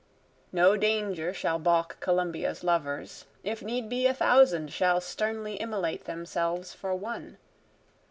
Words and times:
No 0.51 0.75
danger 0.77 1.31
shall 1.31 1.59
balk 1.59 1.99
Columbia's 1.99 2.63
lovers, 2.63 3.25
If 3.43 3.61
need 3.61 3.87
be 3.87 4.07
a 4.07 4.15
thousand 4.15 4.73
shall 4.73 4.99
sternly 4.99 5.57
immolate 5.57 6.05
themselves 6.05 6.73
for 6.73 6.95
one. 6.95 7.37